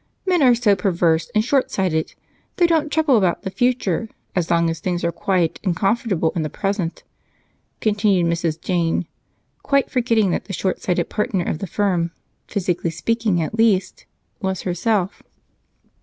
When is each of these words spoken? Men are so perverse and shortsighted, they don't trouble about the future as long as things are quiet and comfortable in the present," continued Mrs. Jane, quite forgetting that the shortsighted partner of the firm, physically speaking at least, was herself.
Men 0.25 0.41
are 0.41 0.55
so 0.55 0.75
perverse 0.75 1.29
and 1.35 1.43
shortsighted, 1.45 2.15
they 2.55 2.65
don't 2.65 2.91
trouble 2.91 3.17
about 3.17 3.43
the 3.43 3.51
future 3.51 4.09
as 4.35 4.49
long 4.49 4.67
as 4.67 4.79
things 4.79 5.03
are 5.03 5.11
quiet 5.11 5.59
and 5.63 5.75
comfortable 5.75 6.31
in 6.35 6.41
the 6.41 6.49
present," 6.49 7.03
continued 7.81 8.25
Mrs. 8.25 8.59
Jane, 8.59 9.05
quite 9.61 9.91
forgetting 9.91 10.31
that 10.31 10.45
the 10.45 10.53
shortsighted 10.53 11.07
partner 11.09 11.43
of 11.45 11.59
the 11.59 11.67
firm, 11.67 12.09
physically 12.47 12.89
speaking 12.89 13.43
at 13.43 13.53
least, 13.53 14.07
was 14.41 14.63
herself. 14.63 15.21